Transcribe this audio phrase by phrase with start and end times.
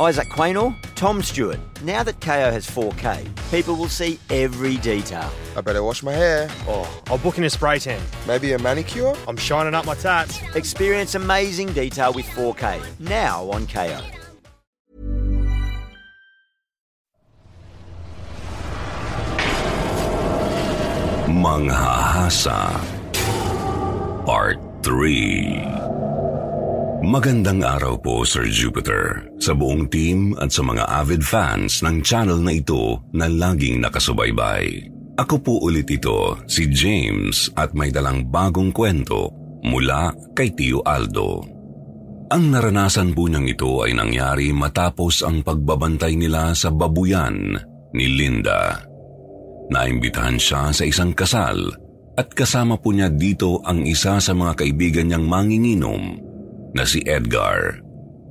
[0.00, 1.60] Isaac Quaynor, Tom Stewart.
[1.82, 5.30] Now that KO has 4K, people will see every detail.
[5.56, 6.48] I better wash my hair.
[6.66, 8.02] Oh, I'll book in a spray tan.
[8.26, 9.14] Maybe a manicure?
[9.28, 10.40] I'm shining up my tats.
[10.56, 14.00] Experience amazing detail with 4K, now on KO.
[21.28, 22.80] Manghahasa
[24.24, 25.93] Part 3
[27.04, 32.40] Magandang araw po Sir Jupiter sa buong team at sa mga avid fans ng channel
[32.40, 34.88] na ito na laging nakasubaybay.
[35.20, 39.28] Ako po ulit ito, si James at may dalang bagong kwento
[39.60, 41.44] mula kay Tio Aldo.
[42.32, 47.52] Ang naranasan po niyang ito ay nangyari matapos ang pagbabantay nila sa babuyan
[47.92, 48.80] ni Linda.
[49.68, 51.68] Naimbitahan siya sa isang kasal
[52.16, 56.23] at kasama po niya dito ang isa sa mga kaibigan niyang manginginom
[56.74, 57.80] na si Edgar.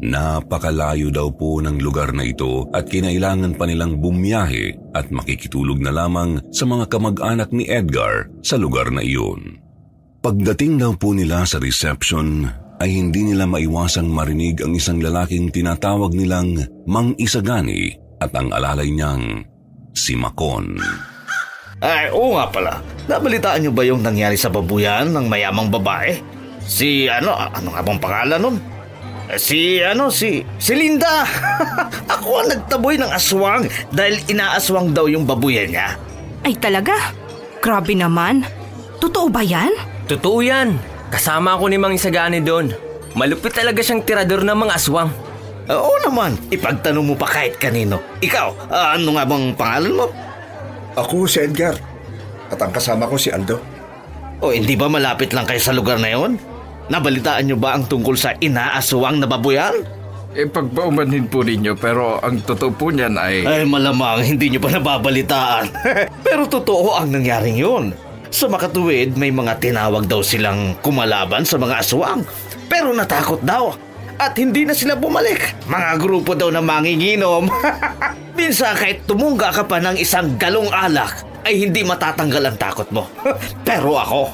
[0.03, 5.95] Napakalayo daw po ng lugar na ito at kinailangan pa nilang bumiyahe at makikitulog na
[5.95, 9.63] lamang sa mga kamag-anak ni Edgar sa lugar na iyon.
[10.19, 12.43] Pagdating daw po nila sa reception
[12.83, 18.91] ay hindi nila maiwasang marinig ang isang lalaking tinatawag nilang Mang Isagani at ang alalay
[18.91, 19.47] niyang
[19.95, 20.79] si Makon.
[21.83, 22.79] Ay, oo nga pala.
[23.07, 26.15] Nabalitaan niyo ba yung nangyari sa babuyan ng mayamang babae?
[26.63, 28.57] Si ano, ano nga bang pangalan nun?
[29.27, 31.23] Eh, Si ano, si, si Linda.
[32.19, 35.95] Ako ang nagtaboy ng aswang dahil inaaswang daw yung babuyan niya.
[36.43, 37.15] Ay talaga?
[37.63, 38.43] Grabe naman.
[38.99, 39.71] Totoo ba yan?
[40.07, 40.75] Totoo yan.
[41.07, 42.73] Kasama ako ni Mang Isagani doon.
[43.15, 45.11] Malupit talaga siyang tirador ng mga aswang.
[45.71, 48.03] Oo naman, ipagtanong mo pa kahit kanino.
[48.19, 50.07] Ikaw, ah, ano nga bang pangalan mo?
[50.99, 51.79] Ako si Edgar.
[52.51, 53.61] At ang kasama ko si Aldo.
[54.43, 56.35] O hindi ba malapit lang kayo sa lugar na yon?
[56.93, 59.81] Nabalitaan niyo ba ang tungkol sa inaaswang na babuyan?
[60.37, 63.41] E pagpaumanhin po ninyo pero ang totoo po niyan ay...
[63.41, 65.73] Ay malamang hindi niyo pa nababalitaan.
[66.25, 67.93] Pero totoo ang nangyaring yun.
[68.33, 72.25] Sa makatuwid, may mga tinawag daw silang kumalaban sa mga aswang.
[72.65, 73.77] Pero natakot daw.
[74.17, 75.69] At hindi na sila bumalik.
[75.69, 77.45] Mga grupo daw na manginginom.
[78.37, 83.05] Minsan kahit tumungga ka pa ng isang galong alak, ay hindi matatanggal ang takot mo.
[83.69, 84.33] Pero ako,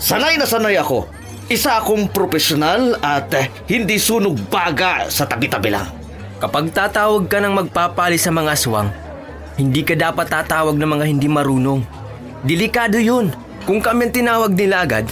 [0.00, 1.17] sanay na sanay ako.
[1.48, 5.88] Isa akong profesional at eh, hindi sunog baga sa tabi-tabi lang.
[6.44, 8.92] Kapag tatawag ka ng magpapali sa mga aswang,
[9.56, 11.80] hindi ka dapat tatawag ng mga hindi marunong.
[12.44, 13.32] Delikado yun.
[13.64, 15.08] Kung kami ang tinawag nila agad,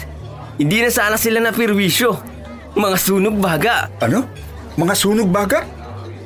[0.61, 2.21] hindi na sana sila na pirwisyo.
[2.77, 3.89] Mga sunog baga.
[4.05, 4.29] Ano?
[4.77, 5.65] Mga sunog baga?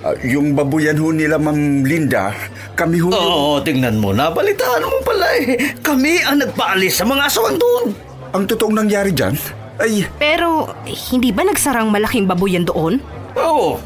[0.03, 2.35] Ah, yung babuyan ho nila Ma'am Linda,
[2.75, 3.15] kami ho...
[3.15, 4.11] Oo, tingnan mo.
[4.11, 5.79] Nabalitaan mo pala eh.
[5.79, 7.95] Kami ang nagpaalis sa mga aswang doon.
[8.35, 10.05] Ang totoong nangyari dyan ay...
[10.17, 10.71] Pero
[11.11, 13.01] hindi ba nagsarang malaking babuyan doon?
[13.35, 13.81] Oo.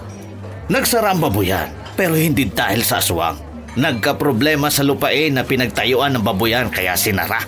[0.66, 1.70] Nagsara ang babuyan.
[1.94, 3.38] Pero hindi dahil sa aswang.
[3.74, 7.42] Nagka-problema sa lupain na pinagtayuan ng babuyan kaya sinara.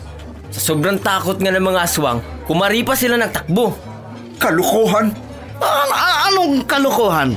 [0.50, 3.74] Sa sobrang takot nga ng mga aswang, kumari pa sila nagtakbo.
[4.38, 5.10] Kalukuhan!
[5.56, 7.34] An- a- anong kalukuhan?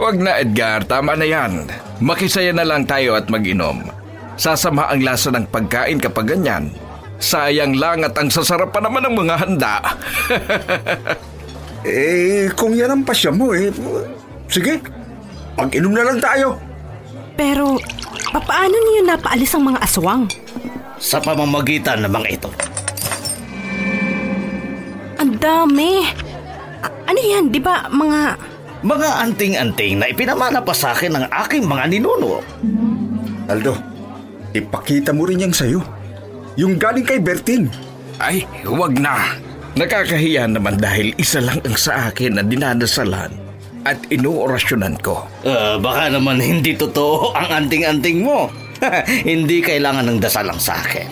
[0.00, 1.68] Wag na Edgar, tama na yan.
[2.00, 3.84] Makisaya na lang tayo at mag-inom.
[4.40, 6.72] Sasama ang lasa ng pagkain kapag ganyan.
[7.20, 9.74] Sayang lang at ang sasarap pa naman ng mga handa.
[11.80, 13.72] Eh, kung yan ang pasya mo eh...
[14.52, 14.84] Sige,
[15.56, 16.60] mag-inom na lang tayo.
[17.40, 17.80] Pero
[18.36, 20.28] papaano niyo napaalis ang mga aswang?
[21.00, 22.50] Sa pamamagitan ng mga ito.
[25.16, 26.04] Ang dami.
[26.84, 28.36] A- ano yan, di ba mga...
[28.84, 32.44] Mga anting-anting na ipinamana pa sa akin ng aking mga ninuno.
[33.48, 33.72] Aldo,
[34.52, 35.80] ipakita mo rin yan sa'yo.
[36.58, 37.70] Yung galing kay Bertin.
[38.18, 39.38] Ay, wag na.
[39.78, 43.30] Nakakahiya naman dahil isa lang ang sa akin na dinadasalan
[43.86, 45.24] at inuorasyonan ko.
[45.46, 48.50] Ah, baka naman hindi totoo ang anting-anting mo.
[49.30, 51.08] hindi kailangan ng dasal lang sa akin.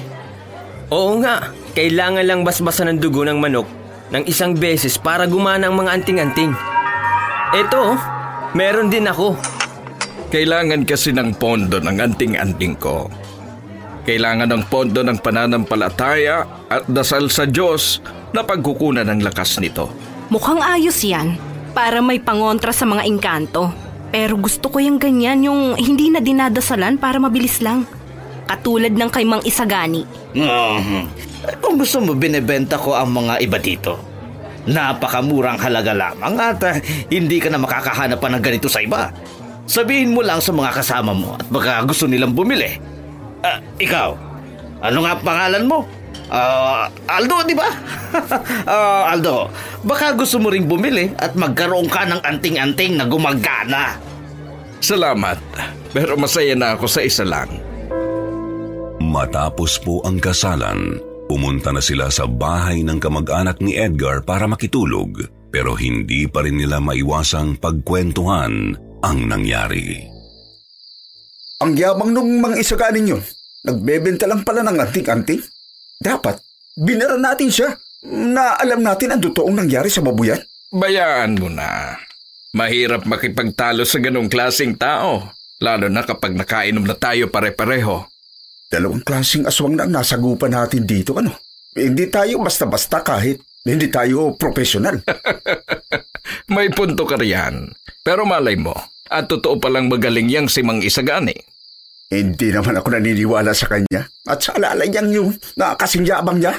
[0.89, 3.69] Oo nga, kailangan lang basbasan ng dugo ng manok
[4.09, 6.53] ng isang beses para gumana ang mga anting-anting.
[7.53, 7.97] Eto,
[8.57, 9.37] meron din ako.
[10.29, 13.09] Kailangan kasi ng pondo ng anting-anting ko.
[14.09, 18.01] Kailangan ng pondo ng pananampalataya at dasal sa Diyos
[18.33, 19.93] na pagkukunan ng lakas nito.
[20.33, 21.37] Mukhang ayos yan
[21.77, 23.69] para may pangontra sa mga engkanto.
[24.09, 27.85] Pero gusto ko yung ganyan, yung hindi na dinadasalan para mabilis lang.
[28.49, 30.09] Katulad ng kay Mang Isagani.
[30.33, 31.03] Mhm.
[31.61, 34.01] Kung gusto mo, binebenta ko ang mga iba dito.
[34.65, 36.77] Napakamurang halaga lamang at ah,
[37.13, 39.13] hindi ka na makakahanap pa ng ganito sa iba.
[39.69, 42.98] Sabihin mo lang sa mga kasama mo at baka gusto nilang bumili.
[43.43, 44.19] Ah, ikaw,
[44.83, 45.87] ano nga pangalan mo?
[46.29, 47.69] Ah, Aldo, di ba?
[48.69, 49.53] Ah, Aldo,
[49.85, 54.01] baka gusto mo ring bumili at magkaroon ka ng anting-anting na gumagana.
[54.81, 55.37] Salamat,
[55.93, 57.49] pero masaya na ako sa isa lang.
[59.01, 65.39] Matapos po ang kasalan, pumunta na sila sa bahay ng kamag-anak ni Edgar para makitulog
[65.49, 70.18] pero hindi pa rin nila maiwasang pagkwentuhan ang nangyari.
[71.59, 73.23] Ang yabang nung mga isaganin yun.
[73.67, 75.43] Nagbebenta lang pala ng anting-anting.
[75.99, 76.39] Dapat,
[76.79, 77.75] binara natin siya
[78.07, 80.39] na alam natin ang totoong nangyari sa babuyan.
[80.71, 81.99] Bayaan mo na.
[82.55, 88.07] Mahirap makipagtalo sa ganong klasing tao, lalo na kapag nakainom na tayo pare-pareho.
[88.71, 91.35] Dalawang klaseng aswang na ang nasagupan natin dito, ano?
[91.75, 94.97] Hindi tayo basta-basta kahit hindi tayo profesional.
[96.55, 97.69] May punto ka riyan.
[98.01, 98.73] Pero malay mo,
[99.09, 101.37] at totoo palang magaling yang si Mang Isagani.
[102.09, 105.31] Hindi naman ako naniniwala sa kanya at sa alalay niyang yung
[105.61, 106.57] nakakasing yabang niya.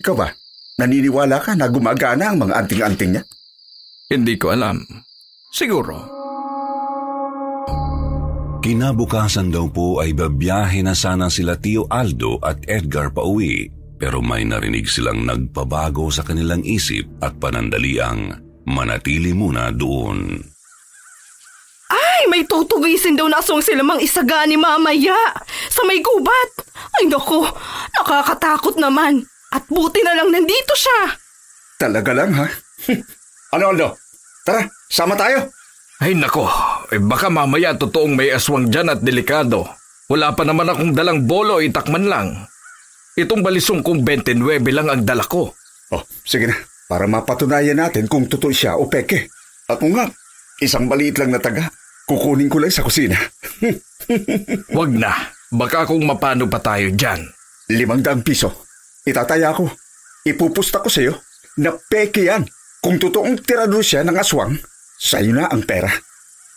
[0.00, 0.32] Ikaw ba?
[0.80, 3.24] Naniniwala ka na gumagana ang mga anting-anting niya?
[4.08, 4.80] Hindi ko alam.
[5.52, 6.08] Siguro.
[8.64, 14.42] Kinabukasan daw po ay babiyahe na sana sila Tio Aldo at Edgar pauwi pero may
[14.42, 18.34] narinig silang nagpabago sa kanilang isip at panandaliang
[18.66, 20.42] manatili muna doon.
[21.86, 25.14] Ay, may tutugisin daw na aswang sila mang isaga ni mamaya
[25.70, 26.50] sa may gubat.
[26.98, 27.46] Ay nako,
[27.94, 29.22] nakakatakot naman.
[29.54, 31.14] At buti na lang nandito siya.
[31.78, 32.50] Talaga lang ha?
[33.54, 33.94] ano Aldo?
[34.42, 35.46] Tara, sama tayo.
[36.02, 36.50] Ay nako,
[36.90, 39.62] eh baka mamaya totoong may aswang dyan at delikado.
[40.10, 42.50] Wala pa naman akong dalang bolo, itakman lang.
[43.12, 44.40] Itong balisong kong 29
[44.72, 45.52] lang ang dala ko.
[45.92, 46.56] Oh, sige na.
[46.88, 49.28] Para mapatunayan natin kung totoo siya o peke.
[49.68, 50.08] At kung nga,
[50.64, 51.68] isang maliit lang na taga.
[52.08, 53.16] Kukunin ko lang sa kusina.
[54.76, 55.12] Wag na.
[55.52, 57.20] Baka kung mapano pa tayo dyan.
[57.68, 58.64] Limang daang piso.
[59.04, 59.68] Itataya ko.
[60.24, 61.12] Ipupusta ko sa'yo
[61.60, 62.48] na peke yan.
[62.80, 64.56] Kung totoong tirado siya ng aswang,
[64.96, 65.92] sa'yo na ang pera.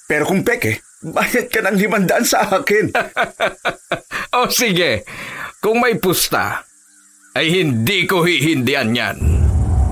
[0.07, 0.79] Pero kung peke,
[1.15, 2.95] bayad ka ng limandaan sa akin.
[4.39, 5.03] o sige,
[5.65, 6.61] kung may pusta,
[7.33, 9.17] ay hindi ko hihindian yan.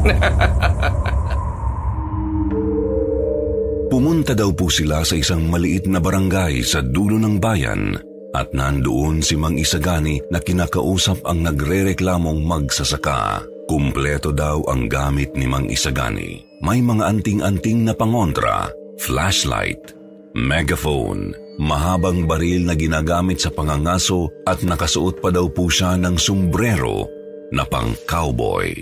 [3.89, 7.97] Pumunta daw po sila sa isang maliit na barangay sa dulo ng bayan
[8.37, 13.41] at nandoon si Mang Isagani na kinakausap ang nagrereklamong magsasaka.
[13.65, 16.45] Kumpleto daw ang gamit ni Mang Isagani.
[16.61, 18.69] May mga anting-anting na pangontra,
[19.01, 19.97] flashlight,
[20.37, 27.05] megaphone, mahabang baril na ginagamit sa pangangaso at nakasuot pa daw po siya ng sombrero
[27.53, 28.73] na pang-cowboy.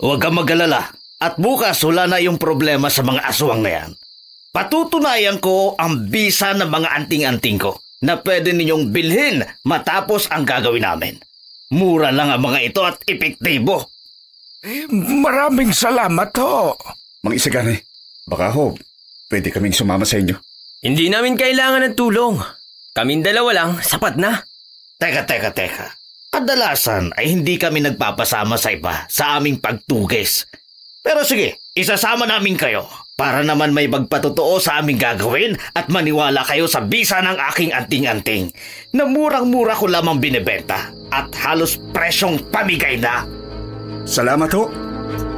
[0.00, 0.94] Huwag kang magalala.
[1.20, 3.90] At bukas wala na yung problema sa mga aswang na yan.
[4.50, 10.82] Patutunayan ko ang bisa ng mga anting-anting ko na pwede ninyong bilhin matapos ang gagawin
[10.88, 11.14] namin.
[11.76, 13.92] Mura lang ang mga ito at epektibo.
[14.64, 14.88] Eh,
[15.20, 16.74] maraming salamat ho.
[17.20, 17.76] Mang Isagani,
[18.24, 18.72] baka ho,
[19.28, 20.34] pwede kaming sumama sa inyo.
[20.80, 22.40] Hindi namin kailangan ng tulong.
[22.96, 24.48] Kaming dalawa lang, sapat na.
[24.96, 25.86] Teka, teka, teka.
[26.32, 30.48] Kadalasan ay hindi kami nagpapasama sa iba sa aming pagtugis.
[31.04, 36.64] Pero sige, isasama namin kayo para naman may magpatotoo sa aming gagawin at maniwala kayo
[36.64, 38.48] sa bisa ng aking anting-anting
[38.96, 43.28] na murang-mura ko lamang binebenta at halos presyong pamigay na.
[44.08, 44.72] Salamat ho.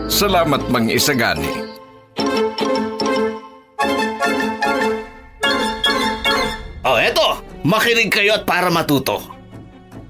[0.06, 1.71] Salamat, Mang Isagani.
[7.66, 9.22] Makinig kayo at para matuto.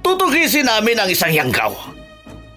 [0.02, 1.72] Tutugisin namin ang isang yanggaw.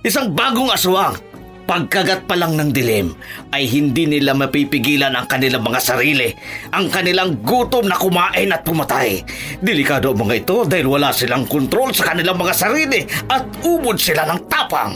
[0.02, 1.18] Isang bagong aswang
[1.66, 3.18] Pagkagat pa lang ng dilim
[3.50, 6.30] ay hindi nila mapipigilan ang kanilang mga sarili,
[6.70, 9.26] ang kanilang gutom na kumain at pumatay.
[9.66, 13.02] Delikado ang mga ito dahil wala silang kontrol sa kanilang mga sarili
[13.34, 14.94] at ubod sila ng tapang.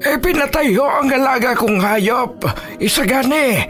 [0.00, 2.48] Eh pinatay ho ang alaga kong hayop.
[2.80, 3.60] Isa gani.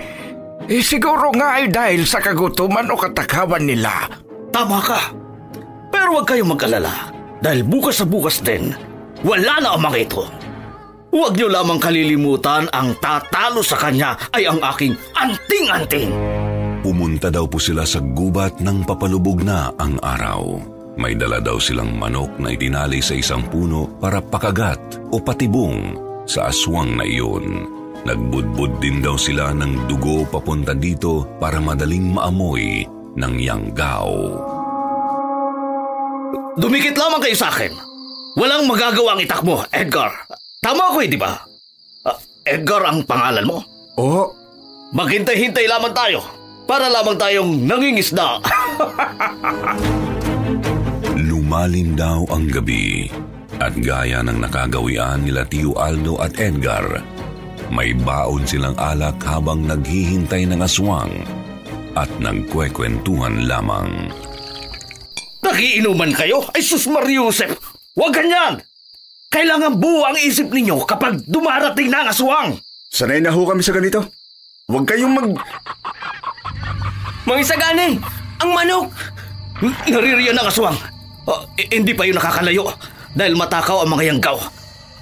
[0.71, 4.07] Eh siguro nga ay dahil sa kagutuman o katakawan nila.
[4.55, 5.24] Tama ka.
[6.05, 7.09] Pero huwag kayong mag-alala
[7.41, 8.77] dahil bukas sa bukas din,
[9.25, 10.29] wala na ang mga ito.
[11.09, 16.13] Huwag niyo lamang kalilimutan ang tatalo sa kanya ay ang aking anting-anting.
[16.85, 20.61] Pumunta daw po sila sa gubat ng papalubog na ang araw.
[21.01, 25.97] May dala daw silang manok na itinali sa isang puno para pakagat o patibong
[26.29, 27.65] sa aswang na iyon.
[28.05, 32.85] Nagbudbud din daw sila ng dugo papunta dito para madaling maamoy
[33.17, 34.13] ng yanggaw.
[36.55, 37.75] Dumikit lamang kayo sa akin.
[38.39, 40.11] Walang magagawa ang itak mo, Edgar.
[40.63, 41.35] Tama ko eh, di ba?
[42.07, 43.59] Uh, Edgar ang pangalan mo?
[43.99, 44.31] Oo.
[44.95, 46.23] Maghintay-hintay lamang tayo
[46.67, 48.29] para lamang tayong nangingisda.
[51.31, 53.11] Lumalim daw ang gabi
[53.63, 57.03] at gaya ng nakagawian nila Tio Aldo at Edgar,
[57.71, 61.11] may baon silang alak habang naghihintay ng aswang.
[61.95, 64.11] at nagkwekwentuhan lamang.
[65.55, 66.43] Nakiinuman kayo?
[66.51, 67.55] Ay sus Mariusep!
[67.95, 68.59] Huwag ganyan!
[69.31, 72.59] Kailangan buo ang isip ninyo kapag dumarating na ang aswang!
[72.91, 74.03] Sanay na ho kami sa ganito.
[74.67, 75.31] Huwag kayong mag...
[77.23, 78.03] Mga isagani!
[78.43, 78.91] Ang manok!
[79.63, 80.75] N- Naririyan ang aswang.
[81.55, 82.75] Eh, hindi pa yun nakakalayo
[83.15, 84.35] dahil matakaw ang mga yanggaw.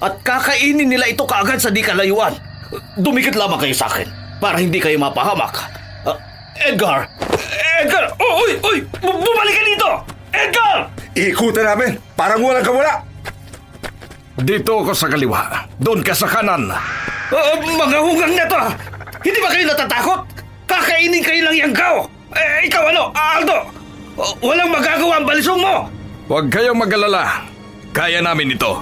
[0.04, 2.36] At kakainin nila ito kaagad sa di kalayuan.
[3.00, 4.04] Dumikit lamang kayo sa akin
[4.36, 5.64] para hindi kayo mapahamak.
[6.04, 6.20] Ah,
[6.60, 7.08] Edgar!
[7.80, 8.12] Edgar!
[8.20, 8.52] Uy!
[8.60, 8.78] Uy!
[9.00, 9.90] Bu- Bumalik ka dito!
[10.32, 10.88] Edgar!
[11.12, 11.90] Ikutan namin.
[12.16, 13.04] Parang walang kawala.
[14.42, 15.68] Dito ako sa kaliwa.
[15.76, 16.72] Doon ka sa kanan.
[16.72, 18.56] Ah, mga hungang na to!
[18.58, 18.72] ah.
[19.22, 20.20] Hindi ba kayo natatakot?
[20.66, 21.94] Kakainin kayo ng yanggaw!
[22.32, 23.58] Eh, ikaw ano, Aldo?
[24.40, 25.86] Walang magagawa ang balisong mo!
[26.26, 27.44] Huwag kayong mag-alala.
[27.92, 28.80] Kaya namin ito.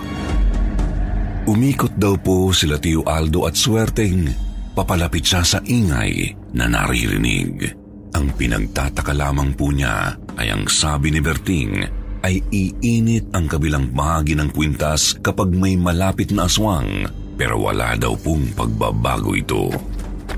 [1.50, 4.30] Umikot daw po sila Tio Aldo at swerteng
[4.71, 7.75] papalapit siya sa ingay na naririnig.
[8.14, 11.85] Ang pinagtataka lamang po niya ay ang sabi ni Berting
[12.25, 17.05] ay iinit ang kabilang bahagi ng kwintas kapag may malapit na aswang
[17.37, 19.73] pero wala daw pong pagbabago ito.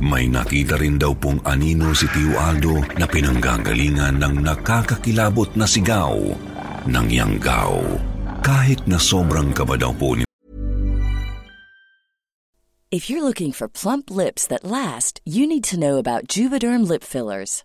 [0.03, 6.15] May nakita rin daw pong anino si Tio Aldo na pinanggagalingan ng nakakakilabot na sigaw
[6.87, 7.75] ng yanggaw.
[8.43, 10.27] Kahit na sobrang kaba daw po ni
[12.93, 17.01] If you're looking for plump lips that last, you need to know about Juvederm lip
[17.03, 17.65] fillers.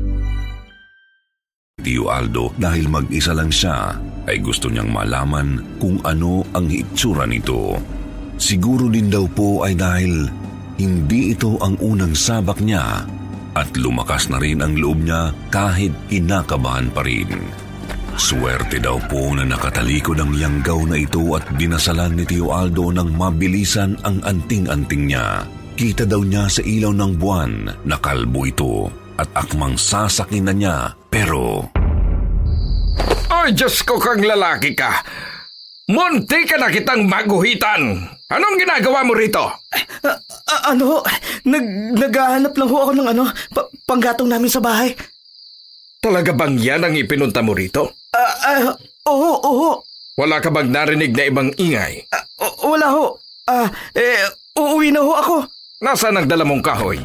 [1.81, 3.97] Tio Aldo dahil mag-isa lang siya
[4.29, 7.77] ay gusto niyang malaman kung ano ang itsura nito.
[8.37, 10.29] Siguro din daw po ay dahil
[10.77, 13.05] hindi ito ang unang sabak niya
[13.57, 17.29] at lumakas na rin ang loob niya kahit kinakabahan pa rin.
[18.15, 23.17] Swerte daw po na nakatalikod ang yanggaw na ito at dinasalan ni Tio Aldo ng
[23.17, 25.47] mabilisan ang anting-anting niya.
[25.73, 27.53] Kita daw niya sa ilaw ng buwan
[27.87, 30.75] na kalbo ito at akmang sasakin na niya
[31.07, 31.67] pero
[33.31, 35.01] Ay, Diyos ko kang lalaki ka.
[35.89, 38.05] Munti ka na kitang maguhitan.
[38.27, 39.41] Anong ginagawa mo rito?
[40.03, 40.19] Ah,
[40.69, 40.97] ano ho?
[41.47, 41.65] Nag,
[41.95, 44.93] naghahanap lang ho ako ng ano, pa- panggatong namin sa bahay.
[45.97, 47.95] Talaga bang yan ang ipinunta mo rito?
[48.13, 48.75] Ah, ah,
[49.09, 49.69] oo, oo.
[50.19, 52.03] Wala ka bang narinig na ibang ingay?
[52.37, 53.05] O- wala ho.
[53.47, 53.65] Ah,
[53.95, 55.35] eh, uuwi na ho ako.
[55.81, 56.99] Nasaan ang dala mong kahoy?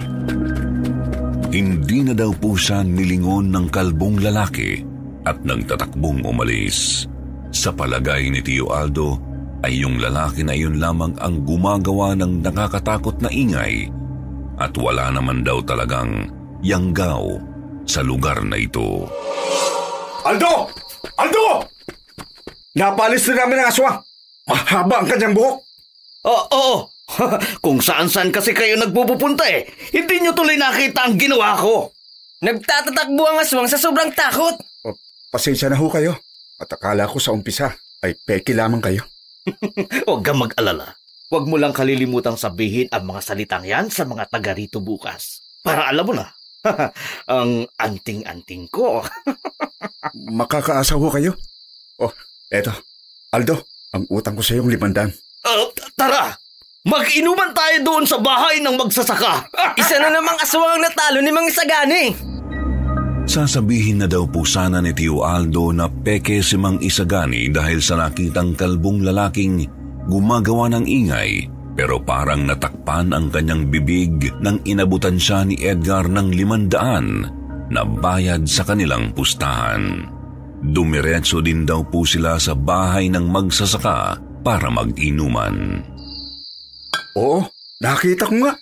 [1.56, 4.84] Hindi na daw po siya nilingon ng kalbong lalaki
[5.24, 7.08] at nagtatakbong umalis.
[7.48, 9.16] Sa palagay ni Tio Aldo
[9.64, 13.88] ay yung lalaki na iyon lamang ang gumagawa ng nakakatakot na ingay
[14.60, 16.28] at wala naman daw talagang
[16.60, 17.24] yanggaw
[17.88, 19.08] sa lugar na ito.
[20.28, 20.68] Aldo!
[21.16, 21.64] Aldo!
[22.76, 23.98] Napalis na namin ang aswang.
[24.44, 25.56] Mahaba ang kanyang buhok.
[26.28, 26.76] Oo, oo.
[27.64, 29.70] Kung saan-saan kasi kayo nagpupunta eh.
[29.94, 31.94] Hindi nyo tuloy nakita ang ginawa ko.
[32.42, 34.58] Nagtatatakbo ang aswang sa sobrang takot.
[34.84, 34.92] O,
[35.32, 36.18] pasensya na ho kayo.
[36.60, 37.72] At akala ko sa umpisa
[38.04, 39.02] ay peki lamang kayo.
[40.06, 40.98] Huwag kang mag-alala.
[41.26, 45.42] Huwag mo lang kalilimutang sabihin ang mga salitang yan sa mga taga rito bukas.
[45.66, 46.30] Para alam mo na,
[47.34, 49.02] ang anting-anting ko.
[50.14, 51.34] Makakaasa ho kayo.
[51.98, 52.14] Oh,
[52.50, 52.70] eto.
[53.34, 55.10] Aldo, ang utang ko sa iyong limandang.
[55.42, 55.66] Uh,
[55.98, 56.45] tara!
[56.86, 59.50] Mag-inuman tayo doon sa bahay ng magsasaka.
[59.82, 62.14] Isa na namang aswang ang natalo ni Mang Isagani.
[63.26, 67.98] Sasabihin na daw po sana ni Tio Aldo na peke si Mang Isagani dahil sa
[67.98, 69.66] nakitang kalbong lalaking
[70.06, 76.30] gumagawa ng ingay pero parang natakpan ang kanyang bibig nang inabutan siya ni Edgar ng
[76.30, 77.06] limandaan
[77.66, 80.06] na bayad sa kanilang pustahan.
[80.62, 85.82] Dumiretso din daw po sila sa bahay ng magsasaka para mag-inuman.
[87.16, 87.40] Oo,
[87.80, 88.52] nakita ko nga.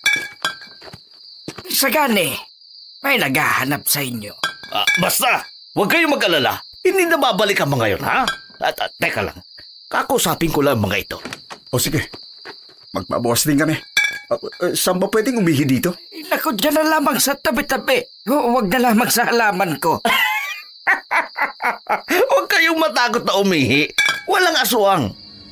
[1.66, 2.38] Sagani,
[3.02, 4.30] may naghahanap sa inyo.
[4.70, 5.42] Ah, basta,
[5.74, 6.62] huwag kayong mag-alala.
[6.80, 8.22] Hindi na babalik ang mga yun, ha?
[8.62, 9.38] At, at teka lang,
[9.90, 11.18] kakusapin ko lang mga ito.
[11.74, 12.08] O sige,
[12.94, 13.74] magbabawas din kami.
[14.30, 15.92] Uh, uh, saan ba pwedeng umihi dito?
[16.30, 18.00] Naku, dyan na lamang sa tabi-tabi.
[18.24, 20.00] Hu- Huwag na lamang sa halaman ko.
[22.30, 23.90] Huwag kayong matakot na umihi.
[24.24, 25.04] Walang aswang.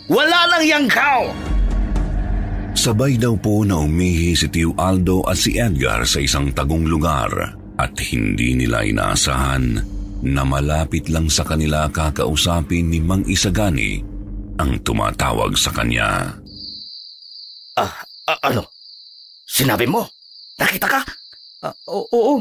[0.09, 1.29] Wala nang yangkaw.
[2.73, 7.31] Sabay daw po na umihi si Tio Aldo at si Edgar sa isang tagong lugar
[7.77, 9.77] at hindi nila inaasahan
[10.25, 14.01] na malapit lang sa kanila kakausapin ni Mang Isagani
[14.57, 16.33] ang tumatawag sa kanya.
[17.77, 17.93] Ah,
[18.29, 18.65] ah, ano?
[19.45, 20.09] Sinabi mo?
[20.57, 21.01] Nakita ka?
[21.67, 22.35] Ah, oo, oo.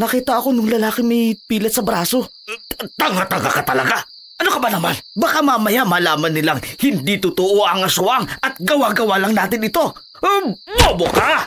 [0.00, 2.32] Nakita ako nung lalaki may pilat sa braso.
[2.96, 4.00] Tanga-tanga ka talaga.
[4.40, 4.96] Ano ka ba naman?
[5.12, 9.92] Baka mamaya malaman nilang hindi totoo ang aswang at gawa-gawa lang natin ito.
[10.24, 11.44] Um, bobo ka!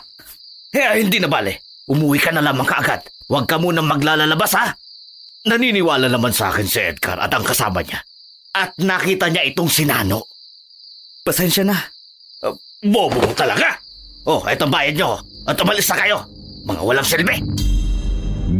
[0.74, 1.66] Eh, hindi na bale.
[1.90, 3.02] Umuwi ka na lamang kaagad.
[3.30, 4.74] Huwag ka munang maglalalabas, ha?
[5.50, 8.00] Naniniwala naman sa akin si Edgar at ang kasama niya.
[8.54, 10.30] At nakita niya itong sinano.
[11.26, 11.78] Pasensya na.
[12.46, 12.54] Uh,
[12.86, 13.74] bobo mo talaga!
[14.24, 15.20] Oh, eto ang bayad nyo.
[15.50, 16.17] At umalis na kayo.
[16.63, 17.38] Mga walang silbi.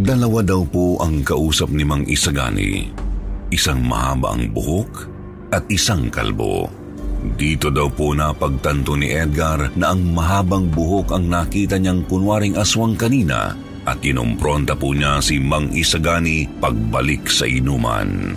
[0.03, 3.02] Dalawa daw po ang kausap ni Mang Isagani.
[3.53, 5.05] Isang mahaba ang buhok
[5.53, 6.65] at isang kalbo.
[7.37, 12.97] Dito daw po napagtanto ni Edgar na ang mahabang buhok ang nakita niyang kunwaring aswang
[12.97, 13.53] kanina
[13.85, 18.33] at inumpronta po niya si Mang Isagani pagbalik sa inuman.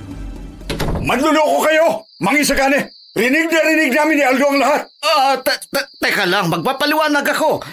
[1.01, 2.05] Manluloko kayo!
[2.21, 2.85] Mang Isagani!
[3.17, 4.83] Rinig na rinig namin ni Aldo ang lahat!
[5.01, 7.65] Ah, te- te- teka lang, magpapaliwanag ako.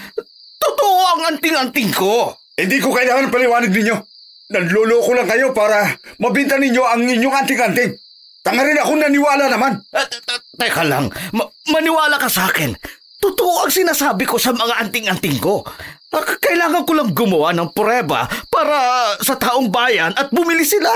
[0.64, 2.40] Totoo ang anting-anting ko.
[2.56, 4.13] Hindi ko kailangan ng paliwanag ninyo.
[4.52, 7.96] Nanluloko lang kayo para mabinta ninyo ang inyong anting-anting.
[8.44, 9.80] Tanga rin ako naniwala naman.
[9.88, 10.20] Te-
[10.60, 12.76] teka lang, ma- maniwala ka sa akin.
[13.24, 15.64] Totoo ang sinasabi ko sa mga anting-anting ko.
[16.12, 18.76] Ah, Kailangan ko lang gumawa ng prueba para
[19.24, 20.92] sa taong bayan at bumili sila.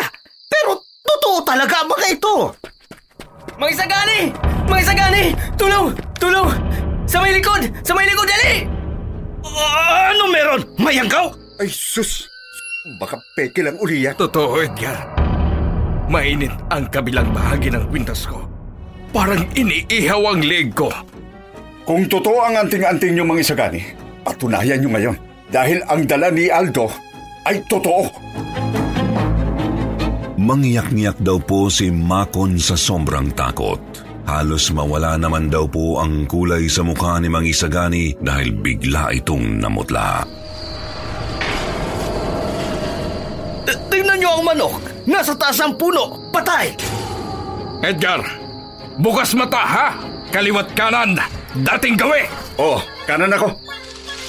[0.46, 2.52] Pero totoo talaga ang mga ito.
[3.58, 4.30] Mang Isagani!
[4.68, 5.32] Mang Isagani!
[5.56, 5.96] Tulong!
[6.20, 6.52] Tulong!
[7.08, 7.64] Sa may likod!
[7.82, 8.68] Sa may likod, dali!
[9.48, 10.62] Ah, ano meron?
[10.78, 11.32] Mayanggaw?
[11.58, 12.28] Ay, sus!
[12.96, 14.16] Baka peke lang uli yan.
[14.16, 15.12] Totoo, Edgar.
[16.08, 18.48] Mainit ang kabilang bahagi ng kwintas ko.
[19.12, 20.88] Parang iniihaw ang leg ko.
[21.84, 23.84] Kung totoo ang anting-anting niyo mga isagani,
[24.24, 25.16] patunayan niyo ngayon.
[25.52, 26.88] Dahil ang dala ni Aldo
[27.44, 28.08] ay totoo.
[30.40, 33.80] Mangyak-ngyak daw po si Makon sa sobrang takot.
[34.28, 39.60] Halos mawala naman daw po ang kulay sa mukha ni Mang Isagani dahil bigla itong
[39.60, 40.24] namutla.
[43.68, 44.80] Tingnan niyo ang manok.
[45.04, 46.32] Nasa taas ng puno.
[46.32, 46.72] Patay.
[47.84, 48.24] Edgar,
[48.98, 49.88] bukas mata ha!
[50.34, 51.16] Kaliwat kanan,
[51.56, 52.26] dating gawi!
[52.60, 53.54] Oh, kanan ako.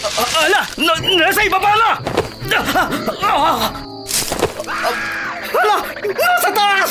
[0.04, 0.62] Ah, ala!
[0.78, 1.90] Na, nasa ibaba na!
[5.58, 5.76] Ala!
[6.06, 6.90] Nasa taas!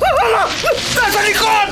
[0.00, 0.42] Ala!
[0.74, 1.70] Nasa likod!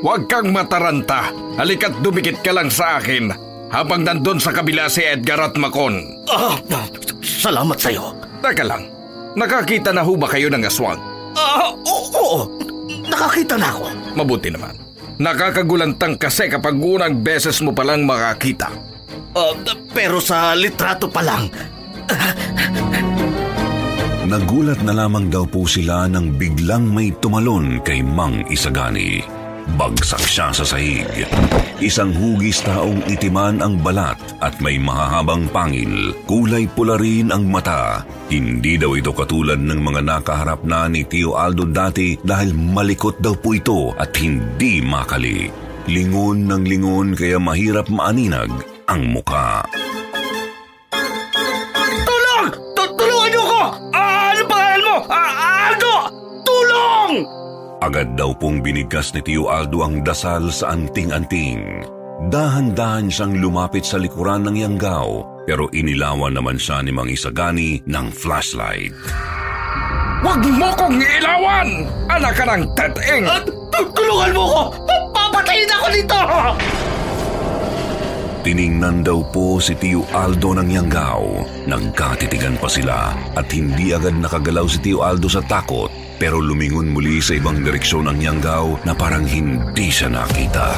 [0.00, 1.32] Huwag kang mataranta.
[1.58, 6.26] Halika't dumikit ka lang sa akin habang nandun sa kabila si Edgar at Macon.
[6.26, 6.58] Ah,
[7.22, 8.12] salamat sa'yo.
[8.42, 8.90] Teka lang,
[9.38, 10.98] nakakita na ho ba kayo ng aswang?
[11.38, 12.40] Ah, oo, oo.
[13.06, 13.84] Nakakita na ako.
[14.18, 14.74] Mabuti naman.
[15.20, 18.74] Nakakagulantang kasi kapag unang beses mo palang makakita.
[19.36, 19.54] Ah,
[19.94, 21.46] pero sa litrato pa lang.
[24.30, 29.39] Nagulat na lamang daw po sila nang biglang may tumalon kay Mang Isagani.
[29.78, 31.06] Bagsak siya sa sahig.
[31.78, 36.16] Isang hugis taong itiman ang balat at may mahahabang pangil.
[36.26, 38.02] Kulay pula rin ang mata.
[38.32, 43.36] Hindi daw ito katulad ng mga nakaharap na ni Tio Aldo dati dahil malikot daw
[43.38, 45.46] po ito at hindi makali.
[45.86, 48.50] Lingon ng lingon kaya mahirap maaninag
[48.90, 49.66] ang muka.
[57.80, 61.80] Agad daw pong binigkas ni Tio Aldo ang dasal sa anting-anting.
[62.28, 68.12] Dahan-dahan siyang lumapit sa likuran ng yanggaw pero inilawan naman siya ni Mang Isagani ng
[68.12, 68.92] flashlight.
[70.20, 71.88] Huwag mo kong ilawan!
[72.12, 73.24] Anak ka ng teteng!
[73.24, 74.62] At tu- tulungan mo ko!
[74.84, 76.20] Pa- Papatayin ako dito!
[78.44, 81.24] Tiningnan daw po si Tio Aldo ng yanggaw.
[81.64, 87.16] Nagkatitigan pa sila at hindi agad nakagalaw si Tio Aldo sa takot pero lumingon muli
[87.24, 90.76] sa ibang direksyon ang yanggaw na parang hindi siya nakita.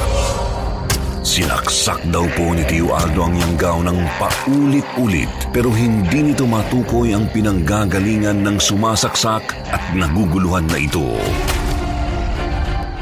[1.19, 7.27] Sinaksak daw po ni Tio Aldo ang yanggaw ng paulit-ulit pero hindi nito matukoy ang
[7.35, 11.19] pinanggagalingan ng sumasaksak at naguguluhan na ito.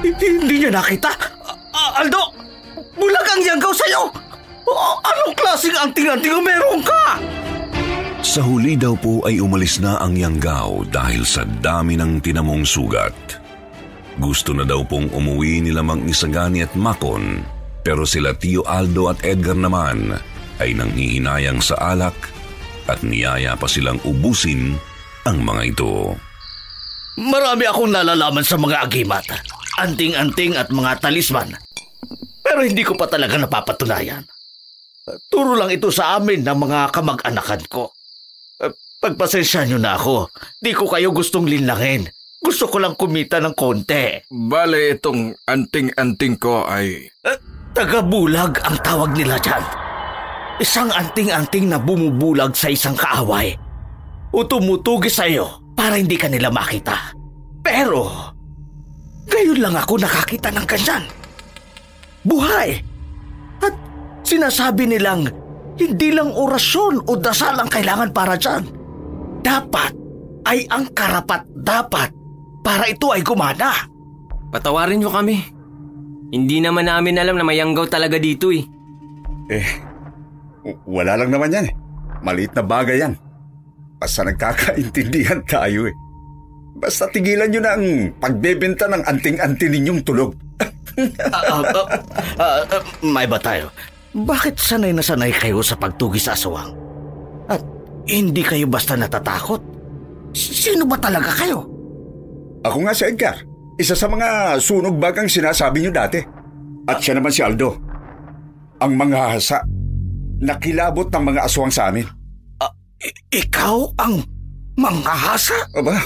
[0.01, 1.13] Hindi niya nakita?
[2.01, 2.34] Aldo!
[2.97, 4.10] Bulag ang yanggaw sa'yo!
[5.06, 7.21] Anong klaseng anting-anting meron ka?
[8.22, 13.42] Sa huli daw po ay umalis na ang yanggaw dahil sa dami ng tinamong sugat.
[14.22, 17.42] Gusto na daw pong umuwi nila Mang Isagani at Makon
[17.82, 20.14] pero sila Tio Aldo at Edgar naman
[20.62, 22.14] ay nanghihinayang sa alak
[22.86, 24.78] at niyaya pa silang ubusin
[25.26, 26.14] ang mga ito.
[27.18, 29.26] Marami akong nalalaman sa mga agimat.
[29.82, 31.58] Anting-anting at mga talisman.
[32.46, 34.22] Pero hindi ko pa talaga napapatunayan.
[35.26, 37.90] Turo lang ito sa amin ng mga kamag-anakan ko.
[39.02, 40.30] Pagpasensya nyo na ako.
[40.62, 42.06] Di ko kayo gustong linlangin.
[42.38, 44.30] Gusto ko lang kumita ng konti.
[44.30, 47.10] Bale, itong anting-anting ko ay...
[47.10, 47.38] Eh,
[47.74, 49.64] Tagabulag ang tawag nila dyan.
[50.62, 53.58] Isang anting-anting na bumubulag sa isang kaaway.
[54.30, 57.18] O tumutugi sa iyo para hindi ka nila makita.
[57.66, 58.06] Pero,
[59.34, 61.04] ngayon lang ako nakakita ng ganyan.
[62.22, 62.78] Buhay!
[63.66, 63.74] At
[64.22, 65.26] sinasabi nilang
[65.82, 68.81] hindi lang orasyon o dasal ang kailangan para dyan.
[69.41, 69.93] Dapat
[70.45, 72.10] ay ang karapat dapat
[72.62, 73.89] para ito ay gumana.
[74.54, 75.41] Patawarin niyo kami.
[76.32, 78.63] Hindi naman namin alam na mayanggaw talaga dito eh.
[79.51, 79.67] Eh,
[80.88, 81.73] wala lang naman yan eh.
[82.23, 83.13] Maliit na bagay yan.
[83.99, 85.95] Basta nagkakaintindihan tayo eh.
[86.71, 90.32] Basta tigilan nyo na ang pagbebenta ng anting-anting ninyong tulog.
[91.32, 91.88] Ah, ah, ah,
[92.36, 93.71] ah, ah, may ba tayo?
[94.12, 96.75] Bakit sanay na sanay kayo sa pagtugi sa aswang?
[98.08, 99.62] Hindi kayo basta natatakot?
[100.34, 101.68] Sino ba talaga kayo?
[102.66, 103.42] Ako nga si Edgar.
[103.78, 106.22] Isa sa mga sunog bagang sinasabi nyo dati.
[106.86, 107.78] At siya naman si Aldo.
[108.82, 109.62] Ang mga hasa.
[110.42, 112.06] Nakilabot ng mga aswang sa amin.
[113.02, 114.22] I- ikaw ang
[114.78, 115.58] manghahasa?
[115.74, 115.98] Aba,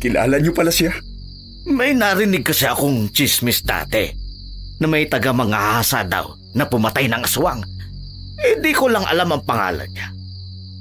[0.00, 0.92] kilala nyo pala siya.
[1.68, 4.08] May narinig kasi akong chismis dati
[4.80, 7.60] na may taga manghahasa daw na pumatay ng aswang.
[8.40, 10.08] Hindi ko lang alam ang pangalan niya.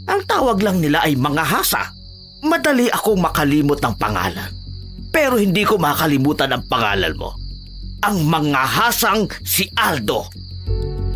[0.07, 1.91] Ang tawag lang nila ay manghahasa.
[2.43, 4.51] Madali akong makalimot ng pangalan.
[5.13, 7.37] Pero hindi ko makalimutan ang pangalan mo.
[8.03, 10.27] Ang manghahasang si Aldo.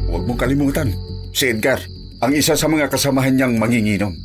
[0.07, 0.95] Huwag mong kalimutan.
[1.35, 1.83] Si Edgar,
[2.23, 4.15] ang isa sa mga kasamahan niyang manginginom.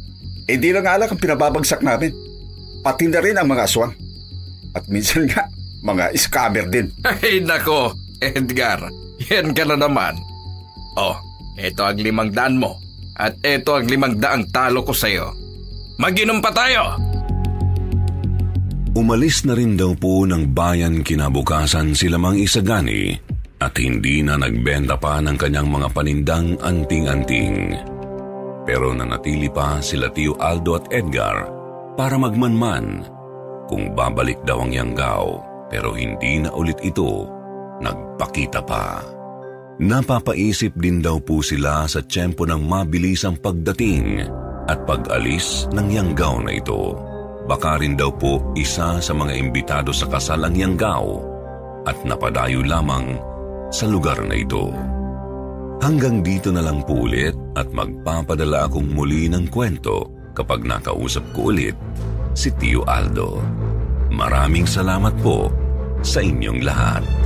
[0.46, 2.14] Hindi lang alak ang pinababagsak namin.
[2.82, 3.92] Pati na rin ang mga aswang.
[4.74, 5.50] At minsan nga,
[5.82, 6.90] mga scammer din.
[7.08, 8.90] Ay nako, Edgar.
[9.30, 10.18] Yan ka na naman.
[10.98, 11.14] Oh,
[11.58, 12.81] ito ang limang daan mo.
[13.16, 15.32] At ito ang limang daang talo ko sa'yo.
[16.00, 16.96] Maginom pa tayo!
[18.92, 23.16] Umalis na rin daw po ng bayan kinabukasan sila Mang Isagani
[23.56, 27.72] at hindi na nagbenta pa ng kanyang mga panindang anting-anting.
[28.68, 31.48] Pero nanatili pa sila Tio Aldo at Edgar
[31.96, 33.06] para magmanman
[33.70, 35.40] kung babalik daw ang Yanggao
[35.72, 37.24] pero hindi na ulit ito
[37.80, 39.00] nagpakita pa.
[39.82, 44.22] Napapaisip din daw po sila sa tiyempo ng mabilis ang pagdating
[44.70, 46.94] at pag-alis ng Yanggao na ito.
[47.50, 51.26] Baka rin daw po isa sa mga imbitado sa kasal ang Yanggao
[51.82, 53.18] at napadayo lamang
[53.74, 54.70] sa lugar na ito.
[55.82, 61.50] Hanggang dito na lang po ulit at magpapadala akong muli ng kwento kapag nakausap ko
[61.50, 61.74] ulit
[62.38, 63.42] si Tio Aldo.
[64.14, 65.50] Maraming salamat po
[66.06, 67.21] sa inyong lahat.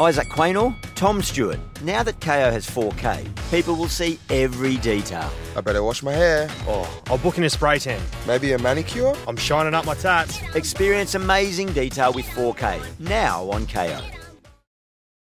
[0.00, 1.58] Isaac Quaynor, Tom Stewart.
[1.82, 5.30] Now that KO has 4K, people will see every detail.
[5.54, 6.48] I better wash my hair.
[6.66, 8.00] Oh, I'll book in a spray tan.
[8.26, 9.14] Maybe a manicure?
[9.28, 10.40] I'm shining up my tats.
[10.54, 14.00] Experience amazing detail with 4K now on KO.